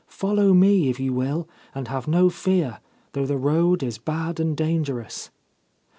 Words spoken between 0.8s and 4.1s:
if you will, and have no fear, though the road is